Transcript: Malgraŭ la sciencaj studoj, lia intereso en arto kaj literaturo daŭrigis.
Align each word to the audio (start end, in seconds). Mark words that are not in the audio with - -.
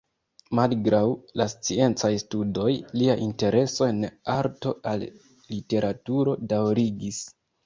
Malgraŭ 0.59 1.01
la 1.41 1.45
sciencaj 1.51 2.11
studoj, 2.21 2.69
lia 3.01 3.17
intereso 3.27 3.85
en 3.91 4.01
arto 4.37 4.75
kaj 4.87 4.95
literaturo 5.05 6.37
daŭrigis. 6.57 7.23